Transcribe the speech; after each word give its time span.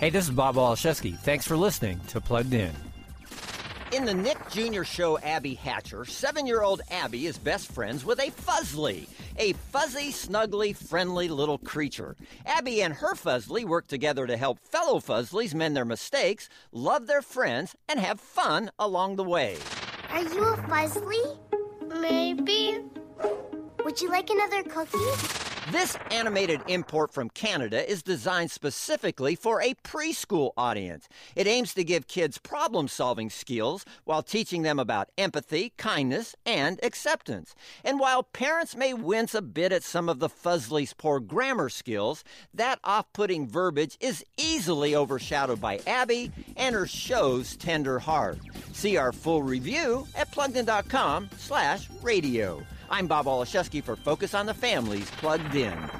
Hey, 0.00 0.10
this 0.10 0.24
is 0.24 0.30
Bob 0.32 0.56
Waliszewski. 0.56 1.18
Thanks 1.18 1.46
for 1.46 1.56
listening 1.56 1.98
to 2.08 2.20
Plugged 2.20 2.52
In. 2.52 2.72
In 3.92 4.04
the 4.04 4.12
Nick 4.12 4.36
Jr. 4.50 4.82
show 4.82 5.18
Abby 5.20 5.54
Hatcher, 5.54 6.04
seven 6.04 6.46
year 6.46 6.62
old 6.62 6.82
Abby 6.90 7.26
is 7.26 7.38
best 7.38 7.70
friends 7.70 8.04
with 8.04 8.18
a 8.18 8.30
Fuzzly, 8.32 9.06
a 9.38 9.52
fuzzy, 9.52 10.10
snuggly, 10.10 10.76
friendly 10.76 11.28
little 11.28 11.58
creature. 11.58 12.16
Abby 12.44 12.82
and 12.82 12.92
her 12.92 13.14
Fuzzly 13.14 13.64
work 13.64 13.86
together 13.86 14.26
to 14.26 14.36
help 14.36 14.58
fellow 14.58 14.98
Fuzzlies 14.98 15.54
mend 15.54 15.76
their 15.76 15.84
mistakes, 15.84 16.48
love 16.72 17.06
their 17.06 17.22
friends, 17.22 17.76
and 17.88 18.00
have 18.00 18.20
fun 18.20 18.70
along 18.78 19.16
the 19.16 19.24
way. 19.24 19.56
Are 20.10 20.22
you 20.22 20.44
a 20.44 20.56
Fuzzly? 20.56 21.38
Maybe. 22.00 22.80
Would 23.84 24.00
you 24.00 24.10
like 24.10 24.28
another 24.28 24.64
cookie? 24.64 25.43
This 25.70 25.96
animated 26.10 26.60
import 26.68 27.14
from 27.14 27.30
Canada 27.30 27.90
is 27.90 28.02
designed 28.02 28.50
specifically 28.50 29.34
for 29.34 29.62
a 29.62 29.72
preschool 29.82 30.50
audience. 30.58 31.08
It 31.34 31.46
aims 31.46 31.72
to 31.72 31.84
give 31.84 32.06
kids 32.06 32.36
problem 32.36 32.86
solving 32.86 33.30
skills 33.30 33.86
while 34.04 34.22
teaching 34.22 34.60
them 34.60 34.78
about 34.78 35.08
empathy, 35.16 35.72
kindness, 35.78 36.36
and 36.44 36.78
acceptance. 36.82 37.54
And 37.82 37.98
while 37.98 38.22
parents 38.22 38.76
may 38.76 38.92
wince 38.92 39.34
a 39.34 39.40
bit 39.40 39.72
at 39.72 39.82
some 39.82 40.10
of 40.10 40.18
the 40.18 40.28
Fuzzly's 40.28 40.92
poor 40.92 41.18
grammar 41.18 41.70
skills, 41.70 42.24
that 42.52 42.78
off 42.84 43.10
putting 43.14 43.48
verbiage 43.48 43.96
is 44.00 44.22
easily 44.36 44.94
overshadowed 44.94 45.62
by 45.62 45.80
Abby 45.86 46.30
and 46.58 46.74
her 46.74 46.86
show's 46.86 47.56
tender 47.56 47.98
heart. 47.98 48.38
See 48.74 48.98
our 48.98 49.12
full 49.12 49.42
review 49.42 50.06
at 50.14 50.30
pluggedin.com 50.30 51.30
slash 51.38 51.88
radio. 52.02 52.62
I'm 52.96 53.08
Bob 53.08 53.26
Waliszewski 53.26 53.82
for 53.82 53.96
Focus 53.96 54.34
on 54.34 54.46
the 54.46 54.54
Family's 54.54 55.10
Plugged 55.10 55.56
In. 55.56 55.93